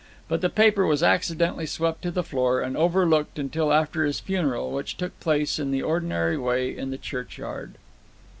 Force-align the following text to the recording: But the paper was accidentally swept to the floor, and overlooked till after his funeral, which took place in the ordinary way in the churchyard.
But 0.27 0.41
the 0.41 0.49
paper 0.49 0.87
was 0.87 1.03
accidentally 1.03 1.67
swept 1.67 2.01
to 2.01 2.09
the 2.09 2.23
floor, 2.23 2.59
and 2.59 2.75
overlooked 2.75 3.39
till 3.51 3.71
after 3.71 4.03
his 4.03 4.19
funeral, 4.19 4.71
which 4.71 4.97
took 4.97 5.19
place 5.19 5.59
in 5.59 5.69
the 5.69 5.83
ordinary 5.83 6.37
way 6.39 6.75
in 6.75 6.89
the 6.89 6.97
churchyard. 6.97 7.75